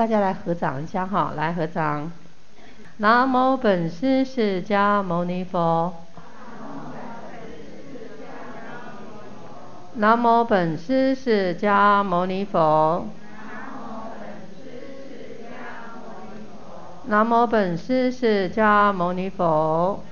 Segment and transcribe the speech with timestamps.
[0.00, 2.10] 大家来合掌一下哈，来合掌。
[2.96, 5.92] 南无本师释迦牟尼佛。
[9.96, 13.08] 南无本师释迦牟尼佛。
[17.04, 20.02] 南无本师释迦牟尼佛。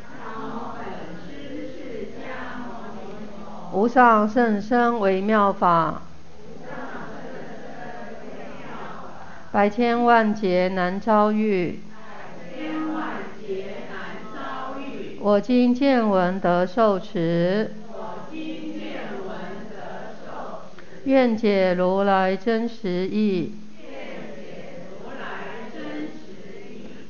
[3.72, 6.02] 无上甚深微妙法。
[9.58, 11.80] 百千万劫难遭遇，
[15.18, 17.72] 我今见闻得受持，
[21.06, 23.56] 愿解如来真实义。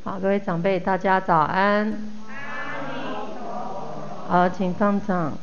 [0.05, 1.93] 好，各位长辈，大家早安。
[4.27, 5.37] 好，请放掌。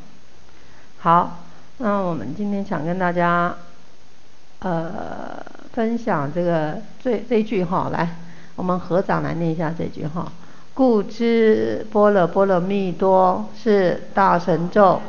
[0.97, 1.43] 好，
[1.77, 3.55] 那我们今天想跟大家，
[4.61, 5.34] 呃。
[5.75, 8.15] 分享这个这这句哈，来，
[8.55, 10.31] 我们合掌来念一下这句话。
[10.73, 15.01] 故知般若波罗蜜多是大神咒，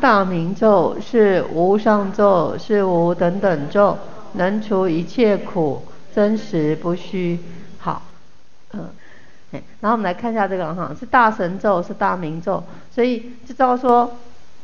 [0.00, 3.98] 大明咒是无上咒，是无等等咒，
[4.34, 5.82] 能除一切苦，
[6.14, 7.40] 真实不虚。
[7.78, 8.02] 好，
[8.74, 8.88] 嗯，
[9.80, 12.62] 然后我们来看一下这个哈，是大神咒，是大明咒，
[12.94, 14.12] 所以就知道说。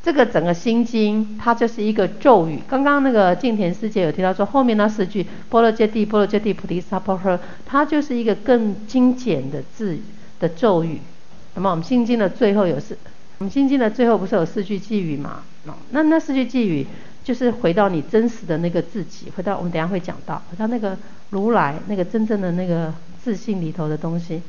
[0.09, 2.63] 这个整个心经，它就是一个咒语。
[2.67, 9.99] 刚刚那个静田师姐有提到说，后面那四句“波罗揭谛，波罗揭谛，菩提萨婆诃”，它就是一个更精简的字
[10.41, 11.03] 的咒语。
[11.57, 12.97] 那么我们心经的最后有四，
[13.37, 15.43] 我们心经的最后不是有四句偈语吗？
[15.91, 16.87] 那那四句偈语
[17.23, 20.97] 就是回到你真实的那个自己，回到我们等下会讲到，回到那个
[21.29, 24.41] 如来那个真正的那个自信里头的东西。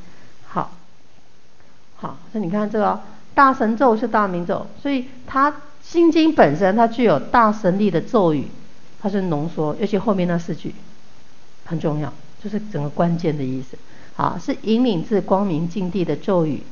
[0.46, 0.72] 好，
[1.96, 2.98] 好，那你看这个。
[3.40, 5.50] 大神咒是大明咒，所以它
[5.82, 8.44] 心经本身它具有大神力的咒语，
[9.00, 10.74] 它是浓缩，尤其后面那四句
[11.64, 12.12] 很重要，
[12.44, 13.78] 就是整个关键的意思。
[14.12, 16.62] 好，是引领至光明境地的咒语。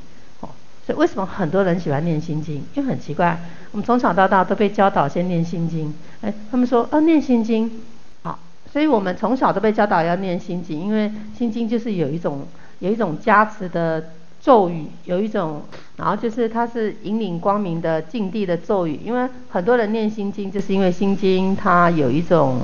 [0.41, 0.51] 哦，
[0.85, 2.57] 所以为什么很多人喜欢念心经？
[2.75, 3.41] 因为很奇怪，
[3.73, 5.95] 我们从小到大都被教导先念心经。
[6.21, 7.81] 哎，他们说，哦，念心经，
[8.23, 8.39] 好，
[8.71, 12.47] 所以我们从小都被教导要念心经，因为心经就是有一种
[12.81, 14.11] 有一种加持的。
[14.41, 15.63] 咒语有一种，
[15.97, 22.61] 然后就是它是引领光明的境地的咒语，因为很多人念心经，就是因为心经它有一种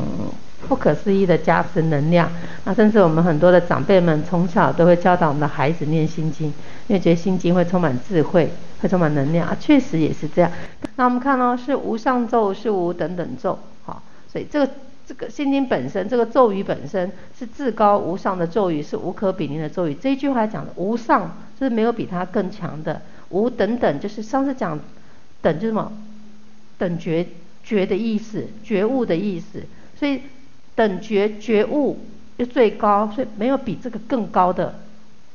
[0.68, 2.30] 不可思议的加持能量。
[2.64, 6.46] 那甚至我们很多的长辈们从小都会教导我们的孩子念心经，
[6.86, 10.50] 因为觉得心经会充满智慧，会充满能量啊，确实也是这样。
[10.96, 14.72] 那我们看哦，是无上咒，是无等等咒，好，所以这个。
[15.06, 19.94] 这个心经本身，这个咒语本身是至高无上的咒语，是无可比拟的咒语。
[19.94, 23.02] 这一句话讲的无上，就是没有比它更强的。
[23.28, 24.78] 无等等，就是上次讲
[25.42, 25.92] 等就是什么？
[26.78, 27.26] 等觉
[27.62, 29.62] 觉的意思，觉悟的意思。
[29.98, 30.22] 所以
[30.74, 31.98] 等觉觉悟
[32.38, 34.74] 就最高，所以没有比这个更高的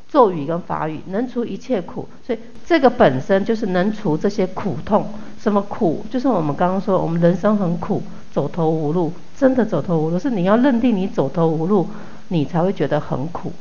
[0.10, 2.10] 咒语跟法语，能除一切苦。
[2.26, 5.08] 所以这个本身就是能除这些苦痛。
[5.40, 6.04] 什么苦？
[6.10, 8.02] 就是我们刚刚说，我们人生很苦。
[8.32, 11.88] 走投无路，真的走投无路，是你要认定你走投无路，
[12.28, 13.54] 你才会觉得很苦。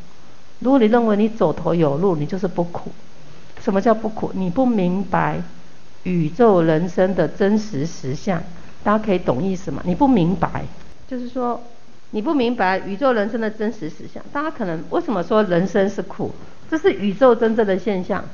[0.58, 2.90] 如果你认为你走投有路，你就是不苦。
[3.60, 4.32] 什么叫不苦？
[4.34, 5.40] 你不明白
[6.02, 8.42] 宇宙人生的真实实相，
[8.82, 9.80] 大家可以懂意思吗？
[9.84, 10.64] 你不明白，
[11.06, 11.60] 就是说
[12.10, 14.20] 你不明白宇宙人生的真实实相。
[14.32, 16.32] 大家可能为什么说人生是苦？
[16.68, 18.24] 这是宇宙真正的现象。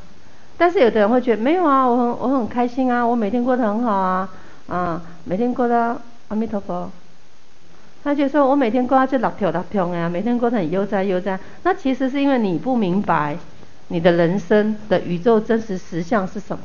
[0.57, 4.31] 但是有的人会觉得没有啊，我很我很开心啊，我每天过得很好啊，
[4.67, 6.01] 啊，每天过得。
[6.29, 6.91] 阿弥陀佛，
[8.05, 13.39] 他就说：“我每天过就乐跳乐跳呀，每天过得很悠哉悠哉。”那其实是因为你不明白
[13.89, 16.65] 你的人生的宇宙真实实相是什么。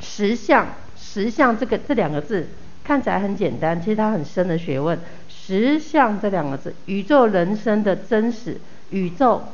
[0.00, 2.48] 实相，实相这个这两个字
[2.84, 4.98] 看起来很简单，其实它很深的学问。
[5.30, 8.60] 实相这两个字，宇宙人生的真实，
[8.90, 9.44] 宇宙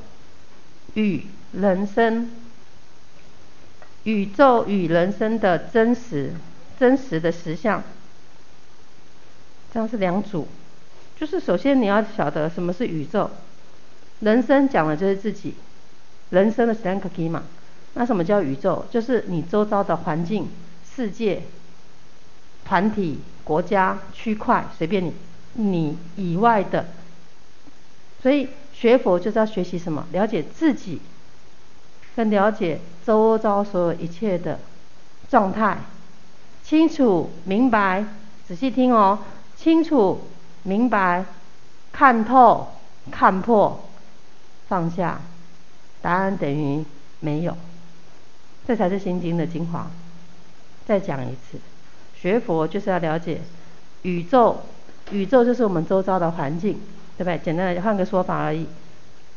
[0.95, 2.31] 与人生，
[4.03, 6.33] 宇宙与人生的真实，
[6.81, 7.81] 真实的实相。
[9.73, 10.49] 这样是两组，
[11.23, 13.31] 就是首先你要晓得什么是宇宙，
[14.19, 15.55] 人生讲的就是自己，
[16.31, 17.45] 人生的三个 key 嘛。
[17.95, 18.85] 那什么叫宇宙？
[18.91, 20.49] 就是你周遭的环境、
[20.97, 21.43] 世界、
[22.65, 25.13] 团体、国家、区块，随便你，
[25.53, 26.87] 你以外的。
[28.21, 30.05] 所以学佛就是要学习什么？
[30.11, 31.01] 了解自己，
[32.17, 34.59] 跟了解周遭所有一切的
[35.31, 35.79] 状态，
[36.65, 38.05] 清楚明白，
[38.45, 39.21] 仔细听哦。
[39.55, 40.23] 清楚、
[40.65, 41.25] 明白、
[41.93, 42.69] 看透、
[43.11, 43.89] 看破、
[44.69, 45.21] 放下，
[46.01, 46.85] 答案等于
[47.21, 47.57] 没有，
[48.67, 49.91] 这才是心经的精华。
[50.87, 51.59] 再讲一次，
[52.15, 53.41] 学佛就是要了解
[54.03, 54.63] 宇宙，
[55.11, 56.81] 宇宙就是我们周遭的环境，
[57.17, 57.39] 对不对？
[57.39, 58.67] 简单的换个说法而已。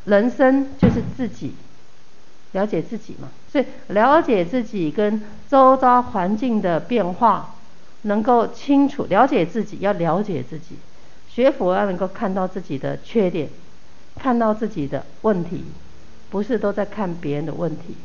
[0.05, 1.55] 人生就是自己
[2.51, 7.55] 了解自己嘛，所以了解自己跟周遭环境的变化，
[8.03, 10.77] 能够清楚了解自己，要了解自己。
[11.35, 13.49] 学佛要能够看到自己的缺点，
[14.17, 15.65] 看到自己的问题，
[16.29, 17.97] 不是都在看别人的问题，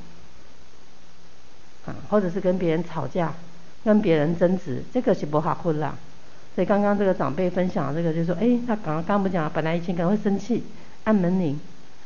[1.87, 3.32] 啊，或者是跟别人吵架，
[3.85, 5.94] 跟别人争执，这个是不好混啦。
[6.56, 10.65] 所以刚刚这个长辈分享这个，就是说，哎，他刚刚刚不讲，本来以前可能会生气，
[11.05, 11.56] 按门铃，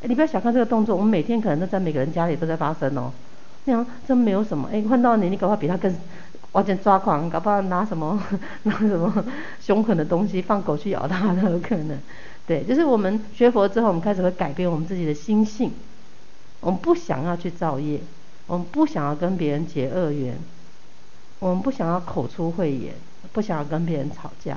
[0.02, 3.10] 哎，你不要小看这个动作，我们每天可能都在每个人家里都在发生哦。
[3.64, 5.96] 那样真没有什么，哎，换到你，你搞不好比他更。
[6.54, 8.20] 完全抓狂，搞不好拿什么
[8.64, 9.24] 拿什么
[9.60, 11.98] 凶狠的东西放狗去咬它都有可能。
[12.46, 15.72] 对，就是我们学佛之后，我们开始会改变我们自己的心性。
[16.60, 18.00] 我们不想要去造业，
[18.46, 20.36] 我们不想要跟别人结恶缘，
[21.40, 22.94] 我们不想要口出秽言，
[23.32, 24.56] 不想要跟别人吵架。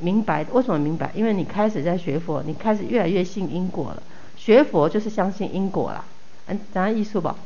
[0.00, 1.10] 明白为什么明白？
[1.14, 4.02] 因为你开始在学佛，你开始越来越信因果了。
[4.36, 6.04] 学佛就是相信因果啦。
[6.46, 7.36] 嗯，讲下艺术吧，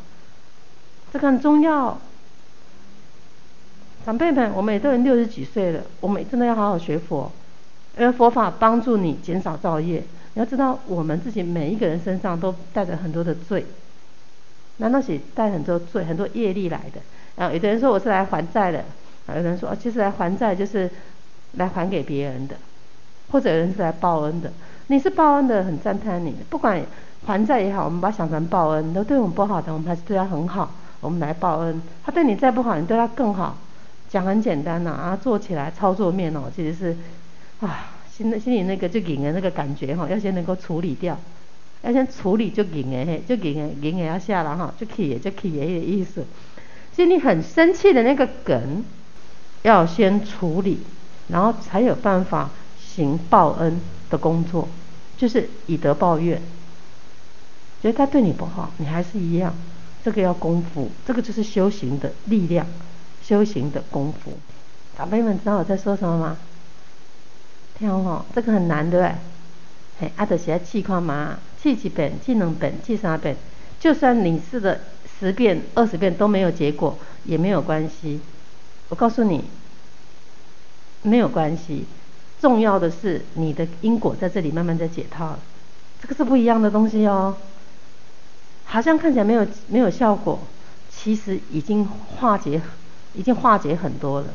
[1.12, 1.98] 这个很重要。
[4.04, 7.30] 长辈们，我们也都已经六十几岁了，我们真的要好好学佛，
[7.98, 10.02] 因为佛法帮助你减少造业。
[10.34, 13.64] 你要知道，我们自己每一个人身上都带着很多的罪，
[14.78, 17.00] 难道是带很多罪、很多业力来的？
[17.36, 18.78] 然后有的人说我是来还债的，
[19.26, 20.90] 啊，有的人说啊，其实来还债就是
[21.52, 22.56] 来还给别人的，
[23.30, 24.50] 或者有人是来报恩的。
[24.88, 26.34] 你是报恩的，很赞叹你。
[26.50, 26.82] 不管
[27.24, 30.70] 还债也好，我们把它想成报恩，都对我们不好的，我们还是对他很好，
[31.00, 31.80] 我们来报恩。
[32.04, 33.56] 他对你再不好，你对他更好。
[34.12, 36.96] 讲很简单呐，啊，做起来操作面哦，其实是，
[37.66, 41.18] 啊，心的心里那个就赢的那个感觉哈，要先能够处理掉，
[41.80, 46.26] 要先处理就赢的，就赢的赢的要下了哈，就可以就可以的意思。
[46.94, 48.84] 心里很生气的那个梗，
[49.62, 50.80] 要先处理，
[51.28, 53.80] 然后才有办法行报恩
[54.10, 54.68] 的工作，
[55.16, 56.38] 就是以德报怨。
[57.80, 59.54] 觉得他对你不好，你还是一样，
[60.04, 62.66] 这个要功夫，这个就是修行的力量。
[63.22, 64.32] 修行的功夫，
[64.96, 66.36] 长辈们知道我在说什么吗？
[67.78, 69.14] 听好，这个很难，对不对？
[70.00, 73.36] 嘿，阿德写气矿嘛，气几遍，气能遍，气三遍，
[73.80, 74.78] 就算你试了
[75.18, 78.20] 十遍、二十遍都没有结果，也没有关系。
[78.88, 79.44] 我告诉你，
[81.02, 81.86] 没有关系。
[82.40, 85.38] 重要的是你的因果在这里慢慢在解套，
[86.00, 87.36] 这个是不一样的东西哦。
[88.64, 90.40] 好像看起来没有没有效果，
[90.90, 92.60] 其实已经化解。
[93.14, 94.26] 已经化解很多了，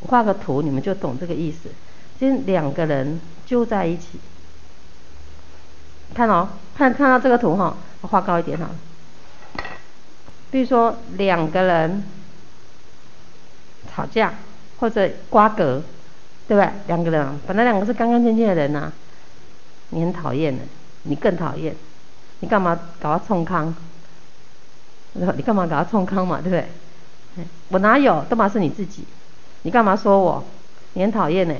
[0.00, 1.68] 我画个图，你们就懂这个意思。
[2.20, 4.20] 就是两个人就在一起，
[6.14, 8.70] 看哦，看看到这个图哈，我画高一点哈。
[10.50, 12.04] 比如说两个人
[13.92, 14.34] 吵架
[14.78, 15.82] 或者瓜葛，
[16.46, 16.70] 对不对？
[16.86, 18.92] 两个人本来两个是干干净净的人呐、啊，
[19.90, 20.62] 你很讨厌的，
[21.02, 21.74] 你更讨厌，
[22.40, 23.74] 你干嘛搞他冲康？
[25.14, 26.68] 你干嘛搞他冲康嘛，对不对？
[27.68, 28.24] 我哪有？
[28.28, 29.04] 都嘛是你自己，
[29.62, 30.44] 你干嘛说我？
[30.94, 31.54] 你很讨厌呢，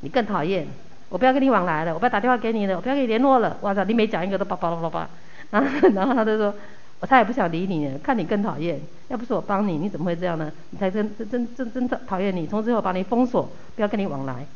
[0.00, 0.66] 你更讨厌。
[1.10, 3.56] 我不要跟你往来了，我不要打电话给你了，我不要跟你联络了。
[3.60, 5.08] 哇塞，你每讲一个都叭叭叭叭，
[5.50, 6.54] 然后 然后他就说，
[7.00, 8.80] 我他也不想理你了，看你更讨厌。
[9.08, 10.50] 要不是我帮你，你怎么会这样呢？
[10.70, 14.46] 你才真真真真真讨厌你，从此以后把你封锁，不要跟你往来。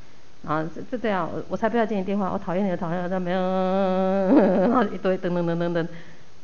[0.46, 5.88] 啊，就这样，我才不要接你电话，我讨厌你，讨厌他没有， 一堆等等等等等，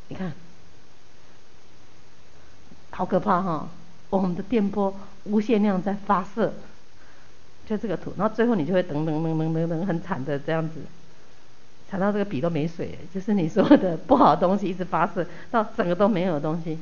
[0.09, 0.31] 你看，
[2.91, 3.67] 好可怕哈。
[4.15, 4.93] 我们的电波
[5.25, 6.53] 无限量在发射，
[7.67, 10.75] 就这个图，然后最后你就会等等等等等等很惨的这样子，
[11.89, 16.79] 惨到这个笔都没水，就是你说的不好的东西一直发射到整个都没有东西。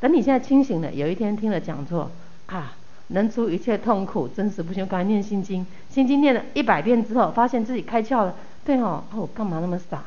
[0.00, 2.10] 等你现在清醒了，有一天听了讲座
[2.46, 2.74] 啊，
[3.08, 4.86] 能除一切痛苦，真实不行。
[4.86, 8.34] 刚才念心经，心经念了一百遍之后，发现自己开窍了。
[8.64, 10.04] 对哦，哦，我干嘛那么傻？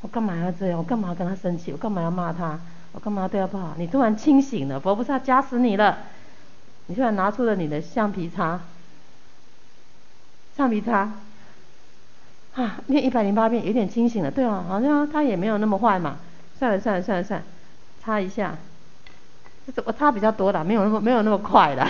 [0.00, 0.78] 我干嘛要这样？
[0.78, 1.70] 我干嘛要跟他生气？
[1.70, 2.58] 我干嘛要骂他？
[2.92, 3.74] 我干嘛对他不好？
[3.78, 5.98] 你突然清醒了，佛菩萨加持你了。
[6.86, 8.60] 你突然拿出了你的橡皮擦，
[10.56, 11.12] 橡皮擦，
[12.54, 14.30] 啊，念一百零八遍，有点清醒了。
[14.30, 16.18] 对啊，好像他也没有那么坏嘛。
[16.58, 17.46] 算了算了算了算了，
[18.02, 18.56] 擦一下。
[19.74, 21.88] 这我擦比较多的，没有那么没有那么快的。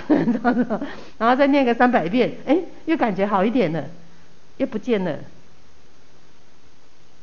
[1.18, 3.84] 然后再念个三百遍，哎，又感觉好一点了，
[4.58, 5.18] 又不见了。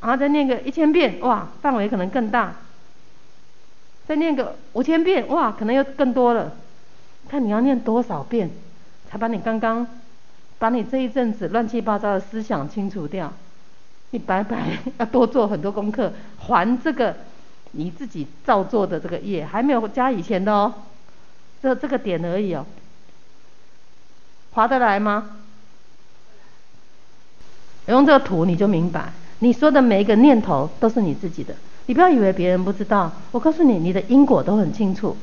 [0.02, 2.56] 然后再念个一千遍，哇，范围可能更大。
[4.10, 6.52] 再念个五千遍，哇，可能又更多了。
[7.28, 8.50] 看你要念多少遍，
[9.08, 9.86] 才把你刚刚，
[10.58, 13.32] 把你这一阵子乱七八糟的思想清除掉。
[14.10, 17.18] 你白白要多做很多功课，还这个
[17.74, 20.74] 你自己造作的这个业，还没有加以前的哦。
[21.62, 22.66] 这这个点而已哦。
[24.54, 25.38] 划得来吗？
[27.86, 31.54] 用这个图你就明白，你说的每一个念头都是你自己的，
[31.90, 33.12] 你不要以为别人不知道。
[33.32, 35.18] 我告诉你，你的因果都很清楚，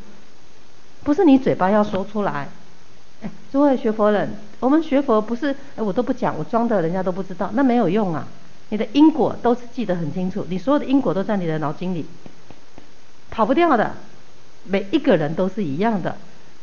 [1.05, 2.49] 不是你嘴巴要说出来。
[3.23, 8.27] 哎，诸位学佛人，我们学佛不是哎我都不讲，我装的人家都不知道，那没有用啊。
[8.71, 12.05] 你的因果都是记得很清楚，你所有的因果都在你的脑筋里，
[13.31, 13.95] 跑不掉的。
[14.65, 16.17] 每一个人都是一样的，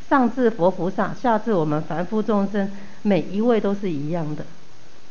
[0.09, 2.69] 上至佛菩萨，下至我们凡夫众生，
[3.03, 4.45] 每一位都是一样的，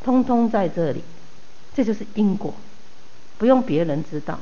[0.05, 1.03] 通通在这里。
[1.75, 2.53] 这就是因果，
[3.39, 4.39] 不用别人知道。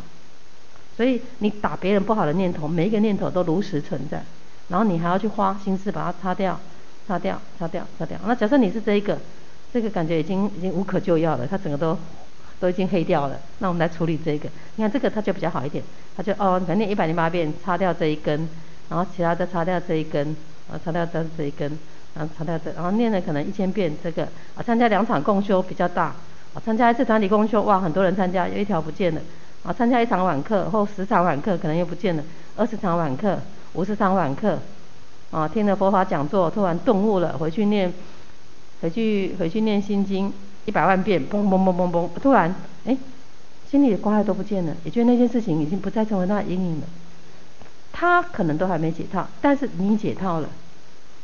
[1.01, 4.23] 所以你打别人不好的念头，每一个念头都如实存在，
[4.69, 6.61] 然后你还要去花心思把它擦掉。
[7.09, 8.19] 擦掉，擦掉，擦掉。
[8.27, 9.17] 那假设你是这一个，
[9.73, 11.97] 这个感觉已经已经无可救药了，它整个都
[12.61, 13.41] 都已经黑掉了。
[13.61, 14.47] 那我们来处理这个。
[14.77, 15.83] 你看这个它就比较好一点，
[16.15, 18.47] 它就哦，反正一百零八遍擦掉这一根，
[18.91, 20.37] 然后其他再擦掉这一根，
[20.71, 21.79] 啊擦掉这这一根，
[22.13, 24.25] 然后擦掉这，然后念了可能一千遍这个。
[24.55, 26.15] 啊，参加两场共修比较大，
[26.53, 29.21] 啊参加一次团体共修，哇，很多人参加，有一条不见了。
[29.63, 32.25] 啊，参加一场晚课或十场晚课可能又不见了，
[32.57, 33.39] 二十场晚课，
[33.75, 34.59] 五十场晚课。
[35.31, 37.93] 啊，听了佛法讲座，突然顿悟了，回去念，
[38.81, 40.33] 回去回去念心经
[40.65, 42.53] 一百万遍，嘣嘣嘣嘣嘣，突然，
[42.85, 42.97] 哎，
[43.71, 46.87] 心里的挂碍都不见了，也觉得那件事情已经不再成为他的阴影了。
[47.93, 50.49] 他可能都还没解套，但是你解套了，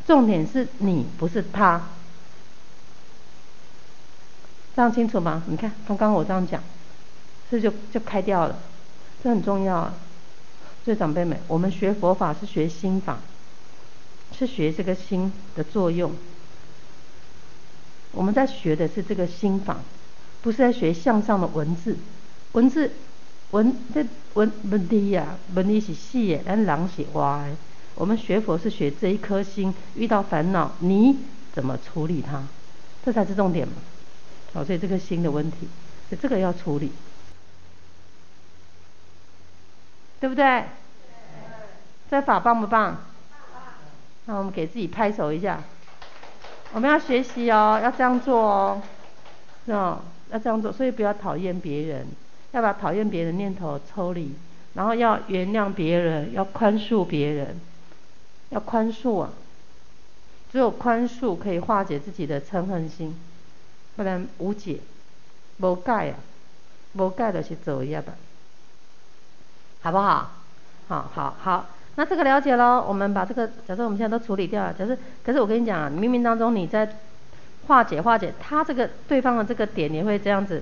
[0.07, 1.83] 重点是你不是他，
[4.77, 5.43] 这样清楚吗？
[5.49, 6.63] 你看刚刚我这样讲，
[7.51, 8.59] 这就就开掉了，
[9.23, 9.95] 这很重要啊。
[10.85, 13.19] 所以长辈们，我们学佛法是学心法。
[14.37, 16.13] 是学这个心的作用，
[18.13, 19.79] 我们在学的是这个心法，
[20.43, 21.97] 不是在学向上的文字。
[22.53, 22.91] 文字
[23.53, 27.57] 文这文问题呀，问题是细的，但人是活的。
[27.95, 31.17] 我们学佛是学这一颗心，遇到烦恼你
[31.55, 32.43] 怎么处理它，
[33.05, 33.75] 这才是重点嘛。
[34.53, 35.69] 好，所以这个心的问题，
[36.11, 36.91] 所以这个要处理，
[40.21, 40.65] 对不对？
[42.11, 42.99] 这法棒不棒？
[44.27, 45.63] 那我们给自己拍手一下，
[46.73, 48.83] 我们要学习哦，要这样做哦，
[49.67, 52.07] 哦，要这样做，所以不要讨厌别人，
[52.53, 54.35] 要把讨厌别人的念头抽离，
[54.75, 57.61] 然后要原谅别人，要宽恕别人，
[58.51, 59.31] 要宽恕啊，
[60.51, 63.17] 只有宽恕可以化解自己的嗔恨心，
[63.95, 64.79] 不然无解，
[65.59, 66.19] 无解啊，
[66.95, 68.15] 无解就是走一样吧，
[69.87, 70.31] 好不好？
[70.89, 71.67] 好好好。
[71.95, 74.73] 那这个了解喽，我们把这个假设我们现在都处理掉了。
[74.73, 76.97] 假设，可是我跟你讲啊，冥冥当中你在
[77.69, 80.61] 化解化解，他这个对方的这个点也会这样子，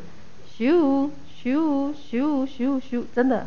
[0.58, 1.08] 咻
[1.42, 3.46] 咻咻咻咻，真的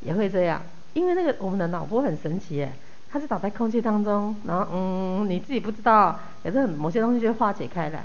[0.00, 0.62] 也会这样。
[0.94, 2.72] 因为那个我们的脑波很神奇耶，
[3.12, 8.04] 它是倒在空气当中，然后嗯，你自己不知道，可是某些东西就化解开来，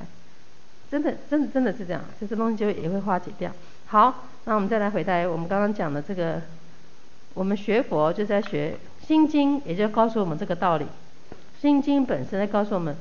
[0.92, 3.50] 真的真的真的是这样，这些东西就也会化解掉。
[3.88, 6.42] 好，那我们再来回答我们刚刚讲的这个，
[7.36, 8.76] 我们学佛就在学。
[9.06, 10.86] 心经也就告诉我们这个道理，
[11.62, 12.96] 心经本身在告诉我们，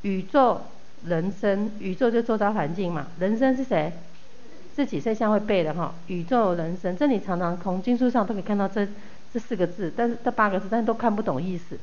[0.00, 0.58] 宇宙、
[1.04, 3.92] 人生，宇宙就周遭环境嘛，人生是谁？
[4.74, 8.88] 自己在像会背的哈，宇宙人生，这里常常从经书上都可以看到这
[9.34, 11.78] 这四个字，但是这八个字，但是都看不懂意思，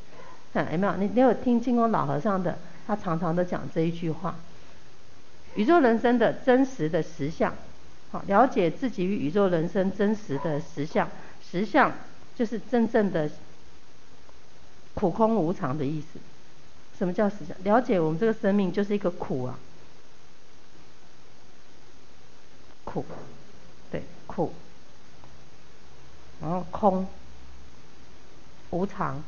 [0.51, 0.95] 看有没有？
[0.95, 4.33] 你你有听净空老和尚的，他常常都讲这一句话，
[5.53, 7.53] 宇宙人生的真实的实相，
[8.09, 11.07] 好，了解自己与宇宙人生真实的实相，
[11.51, 11.91] 实相
[12.35, 13.29] 就是真正的。
[14.93, 16.17] 苦空无常的意思，
[16.97, 17.55] 什么叫实相？
[17.63, 19.59] 了解我们这个生命就是一个苦啊，
[22.83, 23.05] 苦，
[23.91, 24.51] 对，苦，
[26.41, 27.07] 然后空，
[28.71, 29.23] 无常，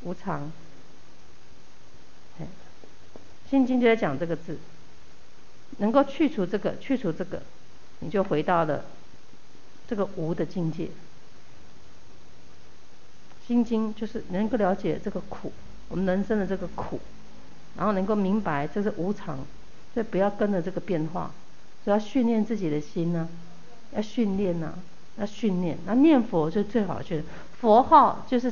[0.00, 0.50] 无常，
[2.40, 2.46] 哎
[3.50, 4.56] 心经就在讲这个字，
[5.76, 7.42] 能够去除这个，去除这个，
[7.98, 8.86] 你就回到了
[9.88, 10.88] 这个无的境界。
[13.46, 15.52] 心经就是能够了解这个苦，
[15.88, 16.98] 我们人生的这个苦，
[17.76, 19.36] 然后能够明白这是无常，
[19.92, 21.30] 所以不要跟着这个变化，
[21.84, 23.28] 所以要训练自己的心呢、
[23.94, 24.72] 要训练呐，
[25.18, 25.76] 要训练。
[25.84, 27.22] 那念佛就最好去，
[27.60, 28.50] 佛号就是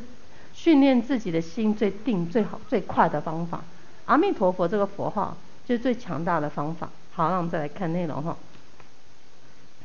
[0.53, 3.65] 训练自己的心最定、最好、最快的方法。
[4.05, 5.35] 阿弥陀佛这个佛号
[5.65, 6.91] 就是最强大的方法。
[7.13, 8.37] 好，那我们再来看内容哈。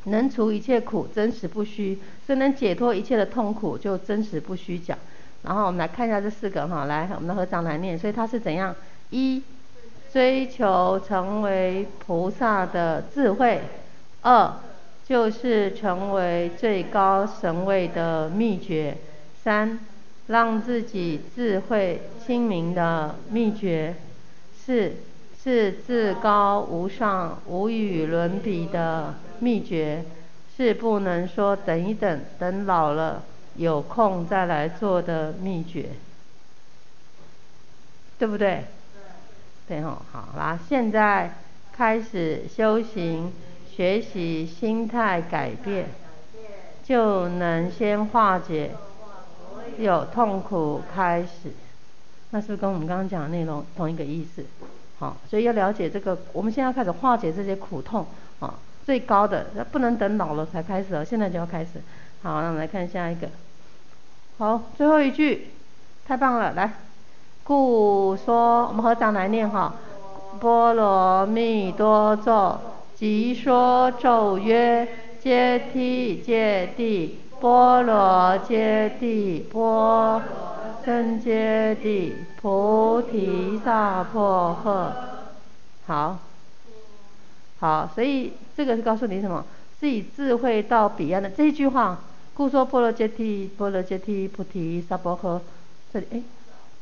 [0.08, 4.98] 能除一切苦，真实不虚；所以能解脱一切的痛苦，就真实不虚讲。
[5.44, 7.98] 然后我们来看一下这四个哈，来，我们的合掌来念。
[7.98, 8.76] 所以它是怎样？
[9.12, 9.42] 一，
[10.12, 13.60] 追求成为菩萨的智慧；
[14.22, 14.54] 二，
[15.08, 18.96] 就是成为最高神位的秘诀；
[19.44, 19.80] 三，
[20.28, 23.94] 让自己智慧清明的秘诀；
[24.66, 24.94] 四，
[25.42, 30.04] 是至高无上、无与伦比的秘诀，
[30.56, 33.24] 是不能说等一等，等老了
[33.56, 35.90] 有空再来做的秘诀，
[38.18, 38.66] 对不对？
[39.68, 41.34] 对吼，好啦，现在
[41.74, 43.34] 开始修行，
[43.70, 45.90] 学习心态改变，
[46.84, 48.72] 就能先化解
[49.78, 51.52] 有痛苦开始。
[52.32, 54.46] 那是不是跟我们刚刚讲的内容同一个意思？
[55.00, 58.06] 好，所以要了解这个，我们现在开始化解这些苦痛
[58.40, 61.72] 啊，最高的，不能等老了才开始哦，现在就要开始。
[62.24, 63.28] 好，那我们来看下一个。
[64.38, 65.50] 好，最后一句，
[66.08, 66.72] 太棒了，来，
[67.44, 69.74] 故说，我们合掌来念哈，
[70.40, 72.58] 波罗蜜多咒，
[72.96, 74.88] 即说咒曰：
[75.22, 77.10] 揭谛揭谛，
[77.42, 80.22] 波罗揭谛，波。
[80.86, 84.88] 僧揭谛，菩提萨婆诃。
[85.86, 86.18] 好，
[87.60, 89.46] 好，所以这个是告诉你什么？
[89.80, 92.00] 是以智慧到彼岸的这一句话。
[92.34, 95.42] 故说波罗揭谛，波罗揭谛，菩提萨婆诃。
[95.92, 96.22] 这里哎，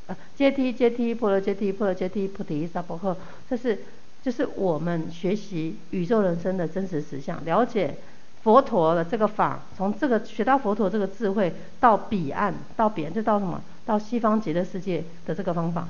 [0.07, 3.15] 啊，揭谛揭谛，波罗揭谛，波罗揭谛，菩提萨婆诃。
[3.49, 3.79] 这是
[4.21, 7.95] 就是我们学习宇宙人生的真实实相，了解。
[8.43, 13.59] 佛陀的这个法，从这个学到佛陀这个智慧到彼岸，到彼岸就到什么？
[13.85, 15.87] 到西方极乐世界的这个方法，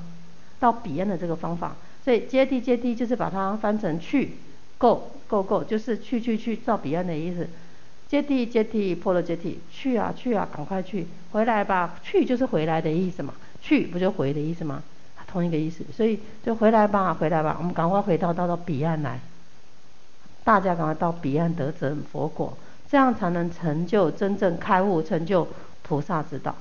[0.58, 1.76] 到彼岸的这个方法。
[2.02, 4.36] 所以揭谛揭谛就是把它翻成去
[4.78, 7.48] ，go go go 就是去去去到彼岸的意思。
[8.08, 11.98] 揭谛揭谛波罗揭谛，去啊去啊，赶快去，回来吧。
[12.04, 14.82] 去就是回来的意思嘛，去不就回的意思吗？
[15.26, 15.84] 同一个意思。
[15.92, 19.18] 所以就回来吧，回来吧，我们赶快回到到到彼岸来。
[20.44, 22.56] 大家赶快到彼岸得证佛果，
[22.88, 25.48] 这样才能成就真正开悟，成就
[25.82, 26.54] 菩萨之道。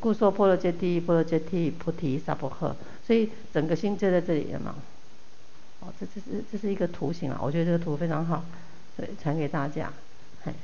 [0.00, 2.74] 故说波罗揭谛，波罗揭谛，菩提萨婆诃。
[3.06, 4.74] 所以整个心就在这里了嘛。
[5.80, 8.44] 哦，这这是这是一个图形啊，我觉得这个图非常好，
[8.96, 9.92] 所以传给大家。
[10.44, 10.54] 哎，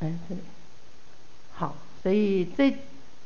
[0.00, 0.40] 哎，这里
[1.54, 2.74] 好，所以这。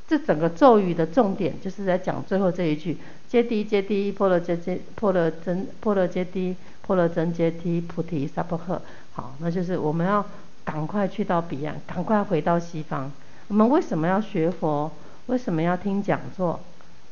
[0.08, 2.98] 这整个咒语的重点就是在讲最后这一句：
[3.30, 8.78] 揭谛揭谛，波罗揭揭，波罗僧波罗揭谛，波罗僧揭谛，菩提萨婆诃。
[9.14, 10.22] 好，那就是我们要
[10.64, 13.10] 赶快去到彼岸，赶快回到西方。
[13.48, 14.92] 我们为什么要学佛？
[15.26, 16.60] 为什么要听讲座？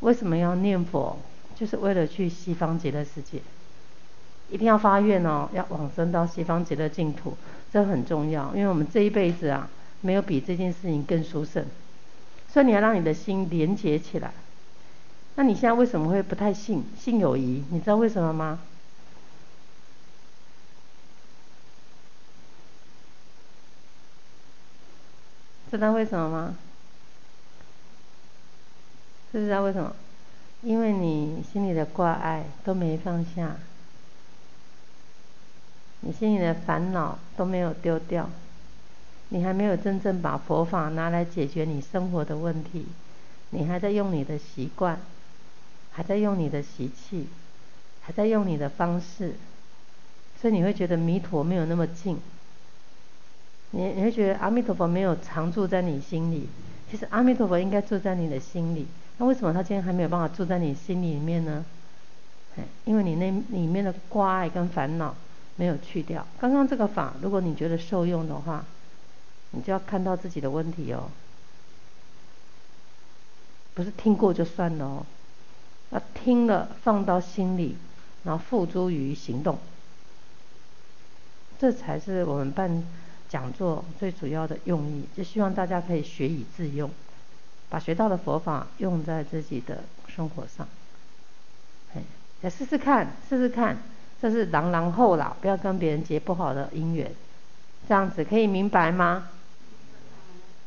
[0.01, 1.16] 为什么要念佛？
[1.61, 3.42] 就是为了去西方极乐世界。
[4.49, 7.37] 一定要发愿哦，要往生到西方极乐净土，
[7.70, 8.53] 这很重要。
[8.57, 9.68] 因为我们这一辈子啊，
[10.01, 11.66] 没有比这件事情更殊胜。
[12.49, 14.33] 所以你要让你的心连结起来。
[15.37, 16.83] 那你现在为什么会不太信？
[16.99, 18.59] 信有疑，你知道为什么吗？
[25.70, 26.57] 知道为什么吗？
[29.31, 29.94] 知不知道为什么？
[30.62, 33.57] 因为你心里的挂碍都没放下，
[36.01, 38.29] 你心里的烦恼都没有丢掉。
[39.33, 42.87] 你还没有真正把佛法拿来解决你生活的问题，
[43.51, 44.99] 你还在用你的习惯，
[45.92, 47.29] 还在用你的习气，
[48.03, 49.35] 还在用你的方式，
[50.40, 52.18] 所以你会觉得弥陀没有那么近。
[53.70, 56.49] 你你会觉得阿弥陀佛没有常住在你心里，
[56.90, 58.88] 其实阿弥陀佛应该住在你的心里。
[59.21, 61.65] 那为什么他今天还没有办法住在你心里面呢？
[62.85, 65.15] 因为你那里面的挂碍跟烦恼
[65.55, 66.27] 没有去掉。
[66.41, 68.65] 刚刚这个法，如果你觉得受用的话。
[69.53, 71.11] 你就要看到自己的问题哦，
[73.75, 75.07] 不是听过就算了哦，
[75.91, 77.77] 要听了放到心里，
[78.23, 79.59] 然后付诸于行动，
[81.59, 82.85] 这才是我们办
[83.29, 86.89] 讲座最主要的用意，就希望大家可以学以致用，
[87.71, 89.79] 把学到的佛法用在自己的
[90.09, 90.69] 生活上，
[91.95, 92.03] 哎，
[92.43, 93.79] 来试试看，试试看，
[94.21, 97.11] 这是然然后啦，不要跟别人结不好的因缘，
[97.89, 99.29] 这样子可以明白吗？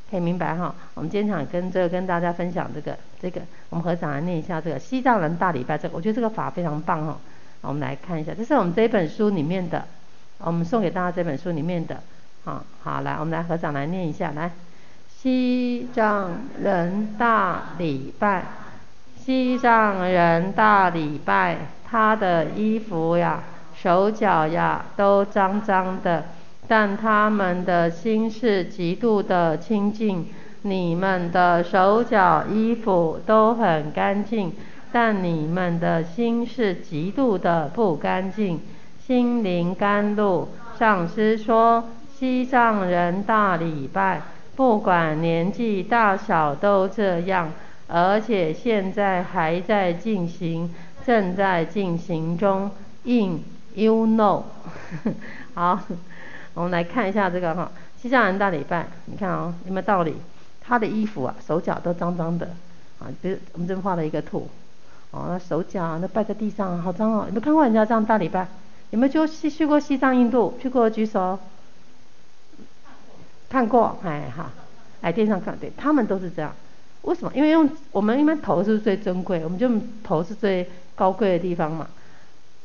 [0.10, 7.20] 可以明白哈，我们今天想跟这个跟大家分享这个这个，我们合掌来念一下这个西藏人大礼拜这个，我觉得这个法非常棒哈。
[7.62, 9.88] 我们来看一下，这是我们这本书里面的，
[10.38, 12.04] 我们送给大家这本书里面的，
[12.44, 14.52] 好，好来，我们来合掌来念一下，来，
[15.23, 16.31] 西藏
[16.62, 18.43] 人大礼拜，
[19.15, 21.55] 西藏人大礼拜，
[21.89, 23.41] 他的衣服呀、
[23.73, 26.25] 手脚呀都脏脏的。
[26.67, 30.27] 但他们的心是极度的清净，
[30.63, 34.51] 你们的手脚衣服都很干净，
[34.91, 38.59] 但你们的心是极度的不干净，
[39.07, 40.49] 心灵甘露。
[40.77, 44.21] 上师说，西藏人大礼拜，
[44.56, 47.52] 不管年纪大小都这样，
[47.88, 50.74] 而且现在还在进行，
[51.06, 52.70] 正在进行中。
[53.06, 54.44] In you know，
[55.56, 55.80] 好，
[56.54, 60.16] 我们来看一下这个哈，西藏人大礼拜，你看哦，有没有道理？
[60.62, 62.48] 他的衣服啊，手脚都脏脏的，
[63.00, 64.48] 啊，比如我们这边画了一个图，
[65.12, 67.24] 哦，那手脚那拜在地上，好脏哦。
[67.28, 68.48] 有没有看过人家这样大礼拜？
[68.92, 70.58] 有没有去去过西藏、印度？
[70.62, 71.38] 去过举手。
[73.54, 74.52] 看过，哎哈，
[75.02, 76.56] 哎电上看，对他们都是这样。
[77.04, 77.32] 为什么？
[77.36, 79.70] 因为用我们一般头是最珍贵，我们就
[80.04, 81.88] 头是最高贵的地方嘛。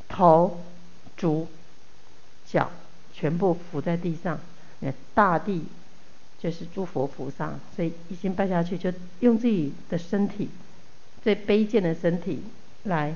[0.07, 0.59] 头、
[1.15, 1.47] 足、
[2.47, 2.71] 脚
[3.13, 4.39] 全部伏在地上，
[5.13, 5.65] 大地
[6.39, 10.49] 就是诸佛菩萨，所以一心拜下去，就用自己的身体
[11.23, 12.41] 最卑贱的身体
[12.85, 13.13] 来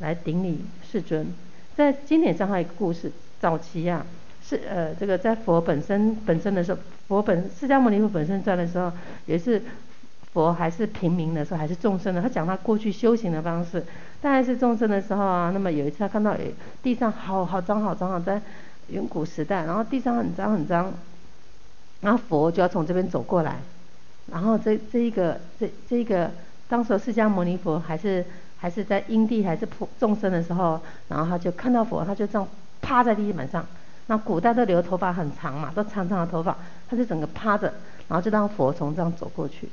[0.00, 1.32] 来顶礼世尊。
[1.74, 4.04] 在经典上还有一个故事，早期啊
[4.48, 6.78] 是呃这个在佛本身本身的时候，
[7.08, 8.92] 佛本释迦牟尼佛本身在的时候，
[9.26, 9.62] 也是
[10.32, 13.84] 佛还是平民的时候，还是众生的，他讲他过去修行的方式。
[14.22, 18.40] 大概是众生的时候啊，那么有一次他看到诶地上好好脏好脏好在
[18.88, 20.92] 远古时代，然后地上很脏很脏，
[22.00, 23.56] 然后佛就要从这边走过来，
[24.32, 26.30] 然后这这一个这这一个
[26.68, 28.24] 当时释迦牟尼佛还是
[28.58, 32.48] 还是在因地还是普众生的时候，然后他就看到佛，他就这样
[32.80, 33.64] 趴在地板上，
[34.08, 36.56] 那古代都留头发很长嘛，都长长的头发，
[36.88, 37.72] 他就整个趴着，
[38.08, 39.68] 然后就让佛从这样走过去。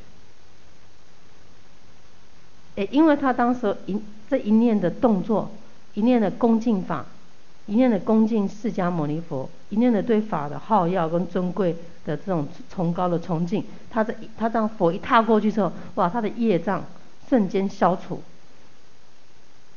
[2.76, 5.52] 诶，因为他当时一这一念的动作，
[5.93, 7.06] 一念的恭敬法，
[7.67, 16.84] 一念的恭敬释迦牟尼佛，一念的对法的好乐跟尊贵的这种崇高的崇敬，他这他这样佛一踏过去之后，哇，他的业障
[17.30, 18.24] 瞬间消除，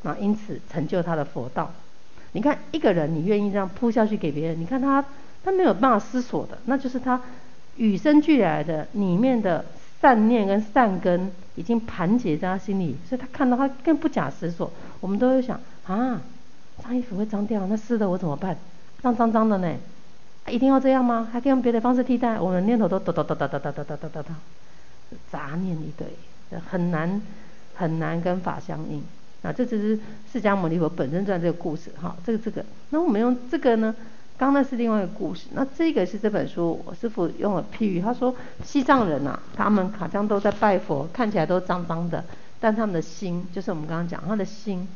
[0.00, 1.70] 那，因此成就他的佛道。
[2.36, 5.04] 你看一个人，你愿意这样扑下去给别人，你看他
[5.42, 7.20] 他没有办法思索的，那就是他
[7.76, 9.64] 与生俱来的里面的。
[9.98, 14.70] 善念跟善根已经盘结在他心里，所以他看到他更不假思索。
[15.00, 16.20] 我们都会想啊，
[16.82, 18.54] 脏衣服会脏掉，那湿的我怎么办？
[19.00, 19.74] 脏脏脏的呢？
[20.48, 21.26] 一定要这样吗？
[21.32, 22.38] 还可以用别的方式替代？
[22.38, 24.34] 我们念头都哒哒哒哒哒哒哒哒哒哒，
[25.32, 26.06] 杂念一堆，
[26.70, 27.20] 很难
[27.74, 29.02] 很难跟法相应。
[29.42, 30.00] 啊，这只是
[30.32, 33.94] 释迦牟尼佛本身传这个故事哈，这个这个，那我们用这个呢？
[34.38, 42.22] 刚那是另外一个故事，那这个是这本书，我师父用了譬喻，他说西藏人啊，他们好像都在拜佛，看起来都脏脏的，
[42.60, 44.86] 但他们的心，就是我们刚刚讲，他的心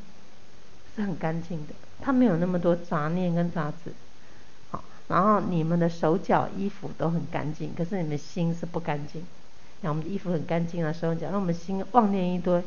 [0.94, 1.72] 是很干净的，
[2.02, 3.92] 他没有那么多杂念跟杂质。
[4.70, 9.24] 好，然后你们的手脚衣服都很干净，可是你们心是不干净。
[9.80, 12.62] 那我们的衣服很干净啊，手脚，那我们心妄念一堆，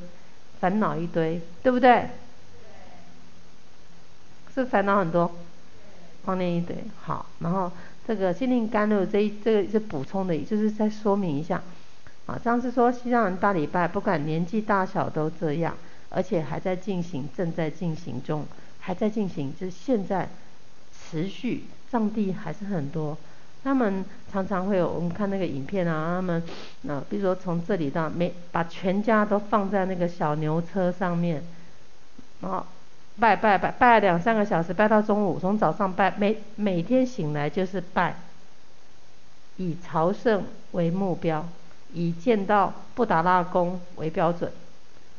[0.64, 2.08] 烦恼一堆，对不对？
[4.56, 5.30] 是烦恼很多。
[6.24, 7.70] 方念一堆好，然后
[8.08, 11.62] 这个心灵甘露这一这个是补充的，就是再说明一下。
[12.28, 15.76] 啊，上次说西藏人大礼拜，不管年纪大小都这样，
[16.08, 18.46] 而且还在进行，正在进行中，
[18.80, 20.30] 还在进行，就是现在
[20.98, 23.18] 持续，藏地还是很多。
[23.64, 26.44] 他们常常会有，我们看那个影片啊，他们
[26.82, 31.44] 那、啊、比如说从这里到每把全家都放在那个小牛车上面，
[32.42, 32.66] 然后。
[33.20, 38.16] 拜拜拜拜两三个小时，拜到中午，从早上拜，每每天醒来就是拜，
[39.58, 41.48] 以朝圣为目标，
[41.94, 44.52] 以见到布达拉宫为标准，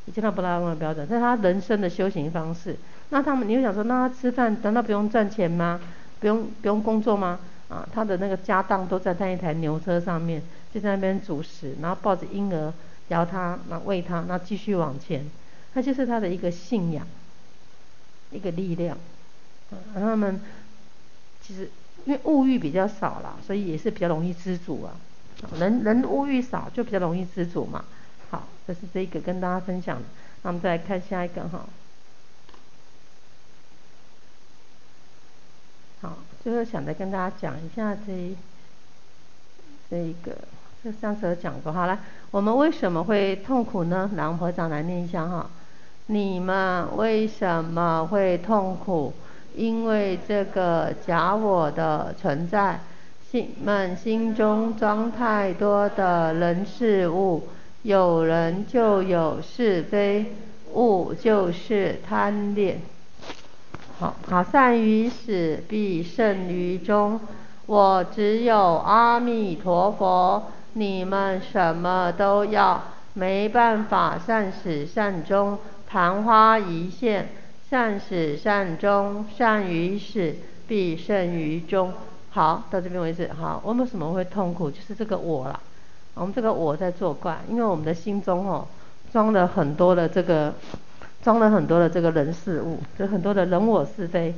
[0.07, 2.76] 以见到布达拉宫为标准，这是他人生的修行方式。
[3.11, 5.80] 那他们，你会想说，那他吃饭难道不用赚钱吗？
[6.18, 7.38] 不用不用工作吗？
[7.68, 12.72] 啊，他的那个家当都在那一台牛车上面，就在那边煮食，然后抱着婴儿
[13.09, 15.24] 摇他，那喂他，那继续往前，
[15.74, 17.07] 那就是他的一个信仰。
[18.31, 18.98] 一个力量，
[19.70, 20.40] 嗯，他们
[21.40, 21.70] 其实
[22.05, 24.90] 因为物欲比较少啦，所以也是比较容易知足啊。
[25.57, 27.85] 人人物欲少就比较容易知足嘛。
[28.31, 30.03] 好，这是这一个跟大家分享。
[30.42, 31.64] 那我们再来看下一个哈。
[36.04, 38.36] 好，最后想再跟大家讲一下这
[39.88, 40.36] 这一个，
[40.82, 41.72] 这上次有讲过。
[41.72, 41.98] 好了，
[42.30, 44.10] 我们为什么会痛苦呢？
[44.14, 45.48] 来，我们合掌来念一下哈。
[46.08, 49.14] 你们为什么会痛苦？
[49.56, 52.80] 因为这个假我的存在，
[53.30, 57.48] 心们心中装太多的人事物，
[57.82, 60.34] 有人就有是非，
[60.74, 62.82] 物就是贪恋。
[64.00, 67.20] 好，好善于始，必胜于终。
[67.66, 75.59] 我只有阿弥陀佛，你们什么都要，没办法善始善终。
[75.88, 77.28] 昙花一现，
[77.70, 81.92] 善始善终，善于始，必胜于终。
[82.30, 83.30] 好，到这边为止。
[83.33, 84.68] 好，我们什么会痛苦？
[84.68, 85.61] 就是这个我啦。
[86.14, 88.66] 我们这个我在作怪，因为我们的心中哦，
[89.12, 90.52] 装了很多的这个，
[91.24, 94.34] 装了很多的这个人事物，就很多的人我是非，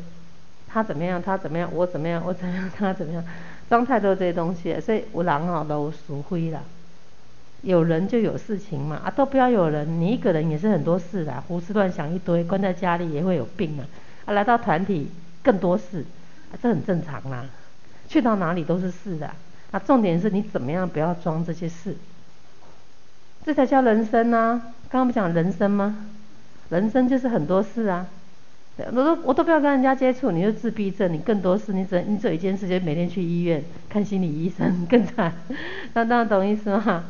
[0.68, 3.24] 他怎么样，他怎么样，我怎么样，我怎么样，他怎么样，
[3.68, 6.62] 装太多这些东西，所以有人啊都属灰了。
[7.62, 13.82] 有人就有事情嘛，啊都不要有人，你一个人也是很多事的，胡思乱想一堆，关在家里也会有病啊，
[14.26, 15.10] 啊来到团体
[15.42, 16.04] 更多事，
[16.52, 17.46] 啊这很正常啦，
[18.08, 19.32] 去到哪里都是事的，
[19.72, 21.96] 啊重点是你怎么样不要装这些事。
[23.44, 24.60] 这才叫人生啊！
[24.88, 26.06] 刚刚不讲人生吗？
[26.70, 28.06] 人生就是很多事啊。
[28.78, 35.32] 我都我都不要跟人家接触，你就自闭症，你更多事，你只你只有一件事，就每天去医院看心理医生，更惨。
[35.94, 37.04] 那大家懂意思吗？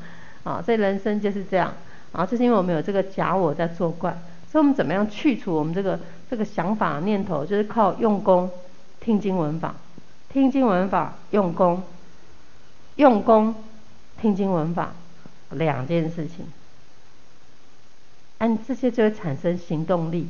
[0.44, 1.72] 啊， 所以人生就是这样。
[2.12, 4.12] 啊，就是因为我们有这个假我在作怪，
[4.50, 5.98] 所以我们怎么样去除我们这个
[6.30, 8.48] 这个想法念头，就是靠用功
[9.00, 9.74] 听经闻法，
[10.32, 11.82] 听经闻法用功，
[12.96, 13.54] 用功
[14.20, 14.92] 听经闻法。
[15.50, 16.44] 两件事情，
[18.38, 20.28] 按这些就会产生行动力，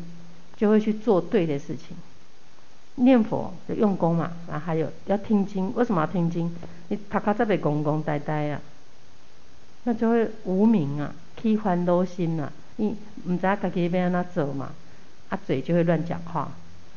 [0.56, 1.96] 就会去做对的事情。
[2.96, 6.50] 念佛就用功嘛，然后还有要听经，为什么要听经？
[6.88, 8.60] 你他卡在被公公呆呆啊，
[9.84, 14.72] 那就会无明啊，起烦恼心啊，你唔知家己要安怎做嘛，
[15.28, 16.50] 啊嘴就会乱讲话，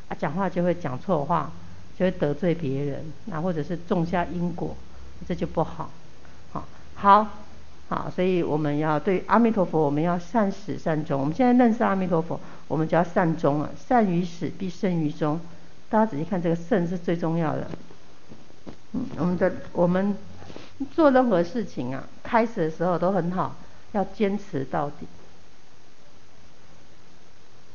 [0.08, 1.52] 啊讲话就会讲错话，
[1.98, 4.76] 就会得罪别人，那或者是种下因果，
[5.26, 5.90] 这就不好。
[6.52, 7.28] 好，好。
[7.90, 11.18] 好，所以我们要对阿弥陀佛，我们要善始善终。
[11.18, 13.68] 我们现在认识阿弥陀佛，我们就要善终了。
[13.76, 15.40] 善于始必胜于终。
[15.88, 17.66] 大家仔细看，这个胜是最重要的。
[18.92, 20.16] 嗯，我们的我们
[20.92, 23.56] 做任何事情啊，开始的时候都很好，
[23.90, 25.08] 要坚持到底。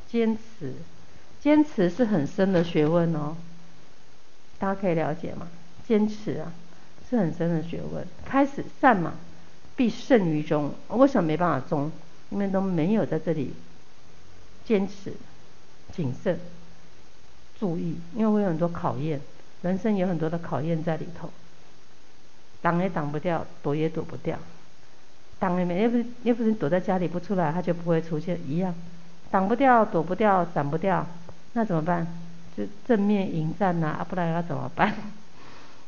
[0.08, 0.72] 坚持，
[1.42, 3.36] 坚持是很深的学问哦。
[4.58, 5.46] 大家可以了解吗？
[5.86, 6.54] 坚持啊，
[7.10, 8.02] 是很深的学问。
[8.24, 9.12] 开始善嘛。
[9.76, 11.92] 必胜于终，为什么没办法终？
[12.30, 13.52] 因为都没有在这里
[14.64, 15.12] 坚持、
[15.92, 16.40] 谨慎、
[17.60, 19.20] 注意，因为会有很多考验，
[19.62, 21.30] 人生有很多的考验在里头，
[22.60, 24.36] 挡也挡不掉，躲也躲不掉，
[25.38, 28.74] 挡也没，要不是要不是躲在家里不出来，他就不会出现一样，
[29.30, 31.06] 挡不掉，躲不掉，闪不掉，
[31.52, 32.06] 那怎么办？
[32.56, 34.92] 就正面迎战呐、啊，不然要怎么办？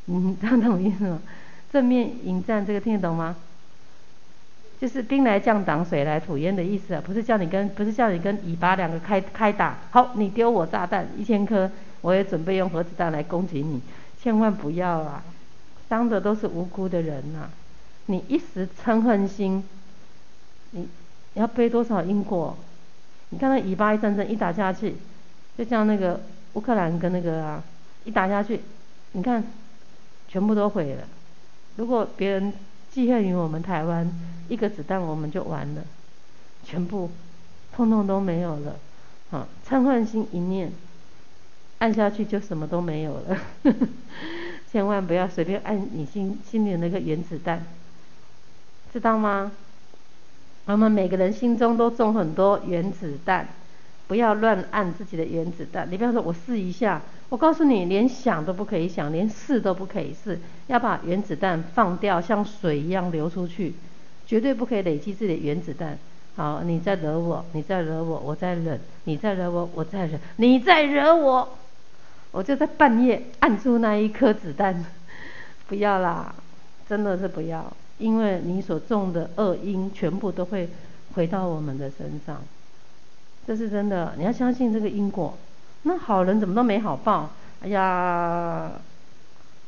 [0.07, 1.21] 嗯，这样懂意思吗？
[1.73, 3.35] 正面迎战，这个听得懂吗？
[4.81, 11.69] 就是兵来将挡，水来土掩的意思啊，不是叫你跟不是叫你跟以巴两个开开打，好，你丢我炸弹一千颗，
[12.01, 13.81] 我也准备用核子弹来攻击你，
[14.23, 15.25] 千万不要啊，
[15.89, 17.51] 伤的都是无辜的人呐、啊，
[18.07, 19.65] 你一时嗔恨心，
[20.71, 20.89] 你
[21.35, 22.57] 你要背多少因果？
[23.31, 24.95] 你看那以巴一阵阵一打下去，
[25.57, 26.21] 就像那个
[26.53, 27.65] 乌克兰跟那个啊
[28.05, 28.61] 一打下去，
[29.11, 29.43] 你看
[30.29, 31.03] 全部都毁了，
[31.75, 32.53] 如果别人。
[32.99, 34.11] 记恨于我们台湾，
[34.49, 35.85] 一个子弹我们就完了，
[36.65, 37.09] 全部
[37.73, 38.75] 通通都没有了。
[39.31, 40.73] 啊，嗔恨心一念，
[41.79, 43.39] 按下去就什么都没有了。
[44.73, 47.65] 千万不要随便按你心心里那个原子弹，
[48.93, 49.53] 知道吗？
[50.65, 53.47] 我们每个人心中都种很多原子弹，
[54.09, 55.89] 不要乱按自己的原子弹。
[55.89, 57.01] 你不要说我试一下。
[57.31, 63.75] 我告诉你，连想都不可以想，连试都不可以试，要把原子弹放掉，像水一样流出去，
[64.27, 65.99] 绝对不可以累积自己的原子弹。
[66.37, 71.49] 好，你在惹我，你在惹我，我在忍，你在惹我，我在忍，你在惹我，
[72.31, 74.85] 我就在半夜按住那一颗子弹，
[75.67, 76.35] 不要啦，
[76.89, 80.69] 真的是不要，因为你所种的恶因全部都会
[81.15, 82.41] 回到我们的身上，
[83.47, 85.37] 这是真的，你要相信这个因果。
[85.83, 87.31] 那好人怎么都没好报？
[87.63, 88.71] 哎呀，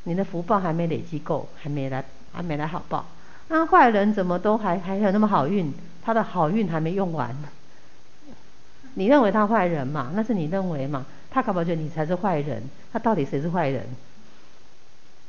[0.04, 3.06] 你的福报还没累积够，还没来，还没来好报。
[3.48, 5.72] 那坏人怎么都还还有那么好运？
[6.02, 7.36] 他的好运还没用完。
[8.94, 10.12] 你认为他坏人嘛？
[10.14, 11.06] 那是你认为嘛？
[11.30, 12.62] 他可不觉得你才是坏人？
[12.92, 13.86] 他到底谁是坏人？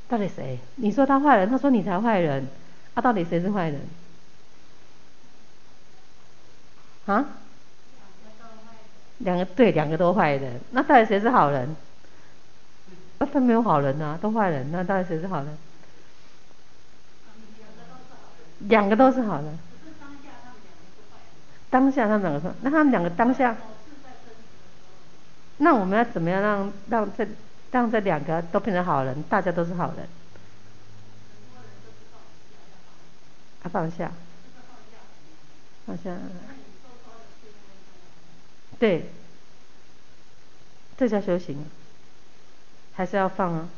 [0.08, 0.60] 到底谁？
[0.76, 2.48] 你说他坏人，他说你才坏人。
[2.94, 3.82] 他、啊、到底谁是坏人？
[7.06, 7.26] 啊？
[9.24, 11.76] 两个对，两个都坏人，那到底谁是好人？
[13.20, 15.58] 啊，他没有好人啊，都坏人，那到底谁是好人？
[18.60, 19.60] 两个都是好人。
[21.70, 23.56] 当下他们两个说，那他们两个当下，
[25.58, 27.28] 那我们要怎么样让让这
[27.72, 29.24] 让这两个都变成好人？
[29.24, 30.08] 大家都是好人。
[33.64, 34.12] 啊，放下，
[35.86, 36.12] 放下。
[38.82, 39.06] 对，
[40.98, 41.56] 这叫修行，
[42.94, 43.70] 还是要放啊？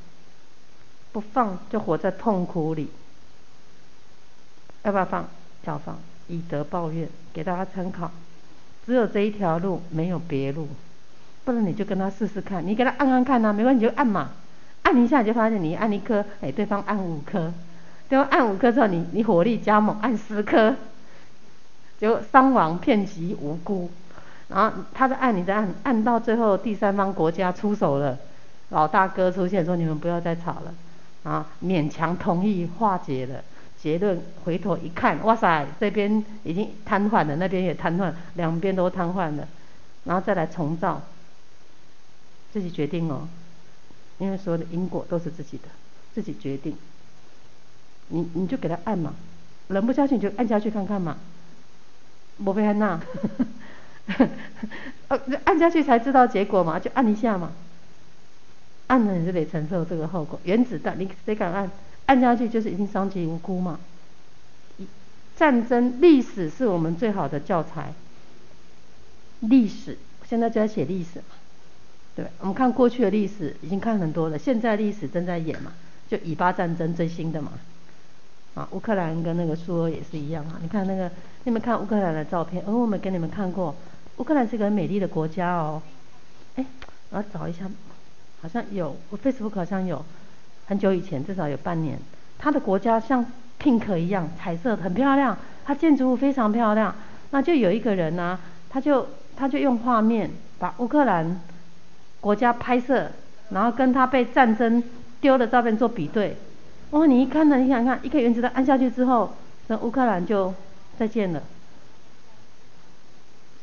[1.12, 2.90] 不放就活在痛苦里。
[4.84, 5.28] 要不要放？
[5.66, 6.00] 要放。
[6.30, 8.12] 以德报怨，给大家参考。
[8.86, 10.70] 只有这一条路，没有别路。
[11.44, 14.32] 不然你就跟他试试看，你给他按按看呐、啊，没关系，就按嘛。
[14.84, 17.54] 按一下你就发现，你按一颗，哎，对方按五颗，
[18.08, 20.78] 对方按五颗之后，你你火力加猛，按十颗，
[22.00, 23.92] 就伤亡遍及无辜。
[24.54, 28.18] 然后他在按，你在按，按到最后第三方国家出手了，
[28.70, 30.74] 老大哥出现说你们不要再吵了，
[31.24, 33.44] 啊，勉强同意化解了。
[33.80, 39.46] 结论回头一看，哇塞，这边已经瘫痪了，那边也瘫痪，两边都瘫痪了，
[40.06, 41.02] 然后再来重造，
[42.54, 43.28] 自己决定哦，
[44.20, 45.64] 因为所有的因果都是自己的，
[46.14, 46.78] 自己决定。
[48.08, 49.16] 你你就给他按嘛，
[49.68, 51.18] 忍不下去你就按下去看看嘛，
[52.38, 53.02] 莫被按呐，
[55.08, 57.52] 呃， 按下去才知道结果嘛，就按一下嘛，
[58.88, 60.40] 按了你就得承受这个后果。
[60.44, 61.70] 原子弹，你谁敢按？
[62.06, 63.80] 按下去就是已经伤及无辜嘛。
[65.36, 67.94] 战争历史是我们最好的教材。
[69.40, 71.36] 历史现在就在写历史嘛，
[72.16, 75.74] 对，我们看过去的历史已经看很多了，现在历史正在演嘛，
[76.10, 77.52] 就以巴战争最新的嘛。
[78.54, 80.60] 啊，乌克兰跟那个苏俄也是一样啊。
[80.62, 81.12] 你看那个，
[81.44, 83.76] 你们看乌克兰的照片，哦，我们给你们看过，
[84.18, 85.82] 乌克兰是个很美丽的国家哦。
[86.56, 86.66] 哎，
[87.10, 87.66] 我要找一下，
[88.42, 90.04] 好像有，我 Facebook 好像有。
[90.66, 92.00] 很久以前，至少有半年，
[92.38, 93.26] 他的国家像
[93.62, 96.96] pink 一样，彩色很漂亮，它建筑物非常漂亮。
[97.32, 101.42] 那就有一个人呢、他就他就用画面把乌克兰
[102.22, 103.08] 国家拍摄，
[103.50, 104.82] 然后跟他被战争
[105.20, 106.38] 丢的照片做比对。
[106.92, 109.34] 哇，你一看呢，你想看，一颗原子弹按下去之后，
[109.68, 110.54] 那乌克兰就
[110.98, 111.44] 再见了。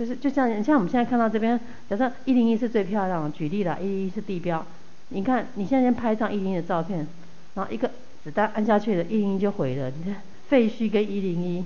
[0.01, 1.61] 就是就像像我们现在看到这边，
[1.91, 4.65] 假设一零一是最漂亮，举例了，一零一是地标。
[5.11, 7.07] 你看，你现在先拍一张一零一的照片，
[7.53, 7.91] 然后一个
[8.25, 9.91] 子弹按下去了，一零一就毁了。
[9.91, 11.63] 你看废墟跟一零一，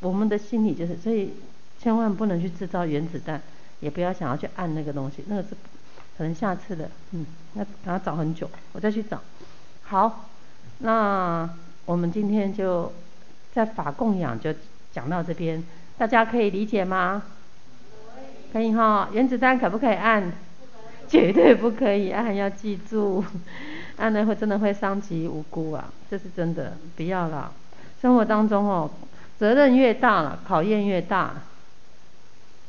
[0.00, 1.30] 我们的心里就是，所以
[1.78, 3.40] 千万不能去制造原子弹，
[3.80, 5.56] 也不要想要去按那个东西，那个是
[6.18, 9.22] 可能下次的，嗯，那可能要找很久，我再去找。
[9.84, 10.28] 好，
[10.80, 11.48] 那
[11.86, 12.92] 我们今天就
[13.54, 14.52] 在法供养就
[14.92, 15.64] 讲到这边，
[15.96, 17.22] 大家可以理解吗？
[18.52, 20.32] 可以哈，原子弹可不可以按？
[21.08, 23.24] 绝对不可以按，要记住，
[23.98, 27.52] 按了会真的会伤及无辜啊，这是真的，不要了。
[28.00, 28.90] 生活当中哦，
[29.38, 31.18] 责任越大了，考验越大。
[31.18, 31.42] 啊，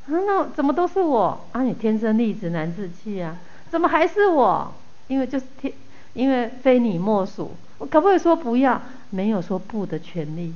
[0.08, 1.48] 那怎么都是我？
[1.52, 3.38] 啊，你天生丽质难自弃啊，
[3.72, 4.74] 怎么还是我？
[5.08, 5.74] 因为就是天，
[6.14, 7.56] 因为非你莫属。
[7.78, 8.82] 我可不可以说不要？
[9.12, 10.54] 没有说不的权利。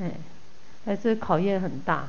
[0.00, 0.10] 哎，
[0.84, 2.08] 还是考验很大，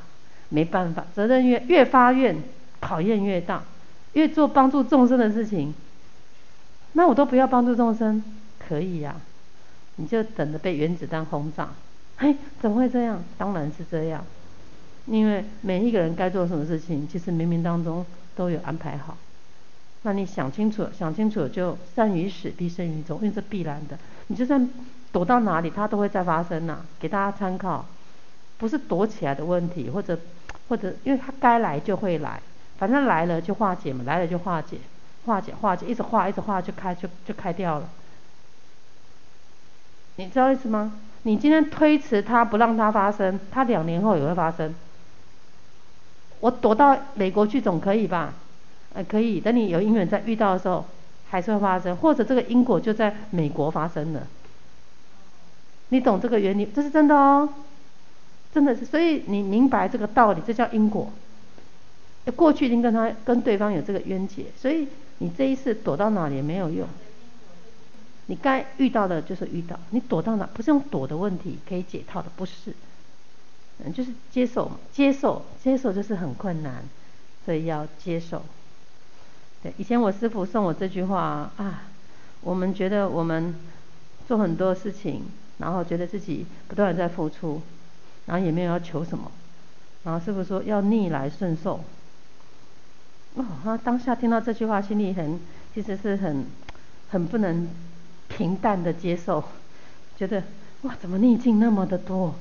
[0.49, 2.35] 没办法，责任越越发愿，
[2.79, 3.63] 考验越大。
[4.13, 5.73] 越做帮助众生的事情，
[6.91, 8.23] 那我都不要帮助众生，
[8.59, 9.15] 可以呀、
[9.95, 11.69] 你就等着被原子弹轰炸。
[12.17, 13.23] 嘿，怎么会这样？
[13.39, 14.23] 当然是这样，
[15.07, 18.05] 因为每一个人该做什么事情，其实冥冥当中
[18.35, 19.17] 都有安排好。
[20.03, 23.97] 那你想清楚，想清楚就善于始必生于终，因为这必然的。
[24.27, 24.69] 你就算
[25.11, 27.83] 躲到哪里，它都会再发生呐、给大家参考，
[28.63, 30.17] 不是躲起来的问题，或者
[30.69, 32.39] 或者，因为它该来就会来。
[32.77, 34.77] 反正来了就化解嘛，来了就化解，
[35.25, 37.89] 化解化解，一直化一直化就开就就开掉了。
[40.15, 40.93] 你知道意思吗？
[41.23, 44.73] 你今天推迟它不让它发生，它两年后也会发生。
[46.39, 48.33] 我躲到美国去总可以吧？
[48.93, 49.41] 呃，可以。
[49.41, 50.85] 等你有因缘再遇到的时候，
[51.29, 54.25] 还是会发生，或者这个因果就在美国发生了。
[55.89, 56.65] 你懂这个原理？
[56.73, 57.47] 这是真的哦，
[58.53, 58.85] 真的是。
[58.85, 61.11] 所以你明白这个道理，这叫因果。
[62.35, 66.87] 过去已经跟他跟对方有这个冤结，所以你这一次躲到哪里也没有用。
[68.27, 72.73] 你该遇到的就是遇到，你躲到哪不是用躲的问题可以解套的，不是。
[73.83, 76.83] 嗯，就是接受，接受接受就是很困难，
[77.43, 78.41] 所以要接受。
[79.61, 81.83] 对，以前我师父送我这句话啊，
[82.41, 83.55] 我们觉得我们
[84.27, 85.23] 做很多事情，
[85.57, 87.61] 然后觉得自己不断在付出，
[88.25, 89.31] 然后也没有要求什么，
[90.03, 91.83] 然后师傅说要逆来顺受。
[93.35, 95.39] 哦，他当下听到这句话，心里很，
[95.73, 96.45] 其实是很，
[97.09, 97.67] 很不能
[98.27, 99.43] 平淡的接受，
[100.17, 100.43] 觉得
[100.83, 102.35] 哇，怎么逆境那么的多，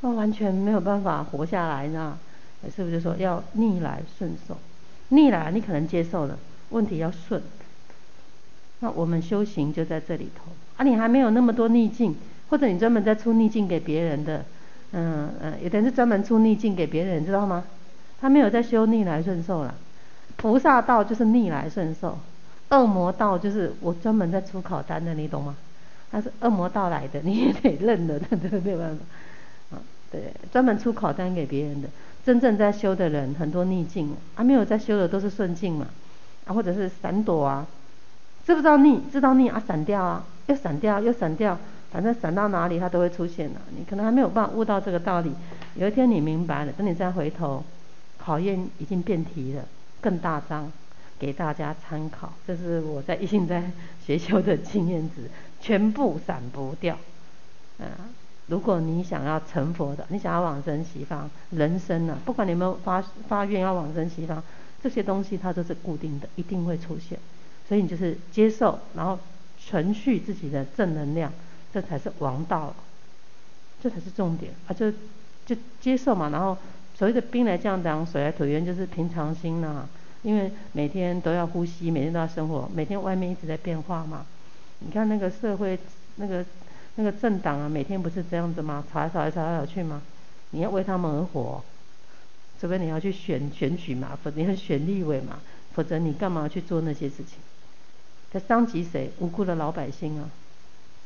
[0.00, 2.18] 那完全没有办法活下来呢？
[2.64, 4.56] 师傅就说要逆来顺受？
[5.08, 6.38] 逆来你可能接受了，
[6.70, 7.42] 问题要顺。
[8.80, 12.16] 那我们修行就在这里头啊，你还没有那么多逆境，
[12.50, 14.44] 或者你专门在出逆境给别人的，
[14.92, 17.64] 嗯嗯，有的人是专门出逆境给别人，知道吗？
[18.20, 19.74] 他没有在修逆来顺受了。
[20.36, 22.18] 菩萨道就是逆来顺受，
[22.70, 25.56] 恶魔道就是我专门在出考单的，你懂吗？
[26.10, 29.76] 他是恶魔道来的，你也得认了，对对，没有办法。
[29.76, 29.80] 啊，
[30.10, 31.88] 对，专门出考单给别人的，
[32.24, 35.86] 真正在修的人很多逆境，啊，没有在修的都是顺境嘛，
[36.46, 37.66] 啊，或者是闪躲啊，
[38.46, 39.00] 知不知道逆？
[39.10, 41.58] 知道逆啊，闪掉啊，又闪掉又闪掉，
[41.92, 45.32] 反正闪到哪里它都会出现的，你可能还没有办法悟到这个道理，
[45.74, 47.62] 有一天你明白了，等你再回头，
[48.18, 49.64] 考验已经变题了，
[50.00, 50.72] 更大章。
[51.18, 53.70] 给大家参考，这是我在一心在
[54.04, 55.30] 学修的经验值，
[55.60, 56.98] 全部闪不掉。
[57.78, 58.10] 啊，
[58.48, 64.42] 如果你想要成佛的，你想要往生西方，人生呢、啊，不管你有没有发发愿要往生西方，
[64.82, 67.16] 这些东西它都是固定的，一定会出现。
[67.68, 69.16] 所以你就是接受，然后
[69.64, 71.32] 存续自己的正能量，
[71.72, 72.74] 这才是王道，
[73.82, 74.72] 这才是重点啊！
[74.72, 74.92] 就
[75.46, 76.56] 就接受嘛，然后
[76.94, 79.88] 所谓的兵来将挡，水来土掩，就是平常心呐、
[80.22, 84.26] 因为每天都要呼吸，每天都要生活，每天外面一直在变化嘛。
[84.80, 85.78] 你看那个社会，
[86.16, 86.44] 那个
[86.96, 88.84] 那个政党啊，每天不是这样子吗？
[88.92, 90.02] 吵来吵来吵来吵去吗？
[90.50, 91.64] 你要为他们而活，
[92.60, 95.40] 除非你要去选选举嘛，否则你要选立委嘛，
[95.72, 97.38] 否则你干嘛去做那些事情？
[98.32, 99.10] 这伤及谁？
[99.18, 100.30] 无辜的老百姓啊。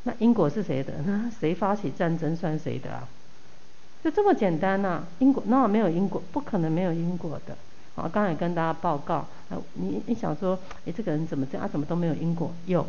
[0.07, 0.92] 那因果是谁的？
[1.04, 3.09] 那谁发起战争算谁的啊？
[4.04, 5.04] 就这么简单呐、啊？
[5.18, 7.57] 因果那没有因果，不可能没有因果的。
[7.96, 11.66] 啊，刚才跟大家报告，啊你你想说，哎，这个人怎么这样？
[11.66, 12.52] 啊，怎么都没有因果？
[12.66, 12.86] 有，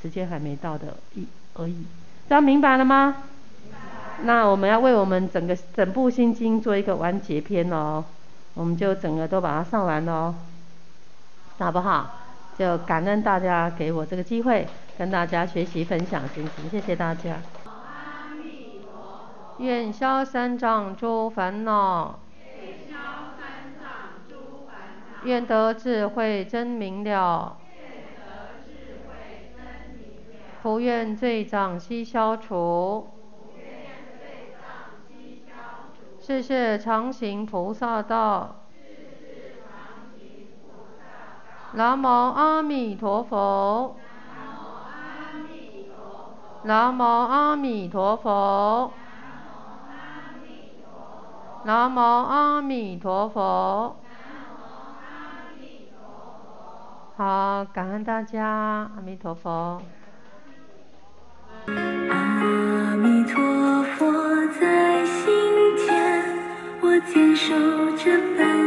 [0.00, 1.84] 时间还没到的一而已。
[2.30, 3.24] 这样明白了吗？
[4.22, 8.02] 那我们要为我们整个整部心经做一个完结篇哦，
[8.54, 10.34] 我们就整个都把它上完喽，
[11.58, 12.23] 好不好？
[12.56, 17.36] 就感恩大家给我这个机会，跟大家学习分享心经，谢谢大家。
[19.58, 22.20] 愿消三障诸烦恼。
[25.24, 27.56] 愿得智慧真明了，
[30.62, 33.08] 普愿罪障悉消除，
[36.20, 38.63] 世世常行菩萨道。
[41.76, 43.96] 南无阿弥陀佛。
[46.62, 48.92] 南无阿弥陀佛。
[51.64, 53.96] 南无阿弥陀佛。
[57.16, 58.44] 好，感恩大家，
[58.96, 59.82] 阿弥陀佛。
[61.66, 66.24] 阿弥陀佛在心间，
[66.80, 67.52] 我坚守
[67.96, 68.63] 着本。